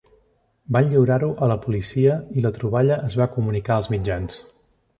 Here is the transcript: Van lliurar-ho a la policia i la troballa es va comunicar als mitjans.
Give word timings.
Van 0.77 0.87
lliurar-ho 0.93 1.29
a 1.47 1.49
la 1.51 1.57
policia 1.67 2.17
i 2.41 2.45
la 2.47 2.53
troballa 2.57 2.99
es 3.11 3.21
va 3.23 3.31
comunicar 3.37 3.79
als 3.79 3.95
mitjans. 3.97 4.43